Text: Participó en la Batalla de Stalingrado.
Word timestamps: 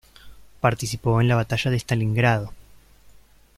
Participó 0.61 1.21
en 1.21 1.27
la 1.27 1.35
Batalla 1.35 1.69
de 1.69 1.77
Stalingrado. 1.77 2.51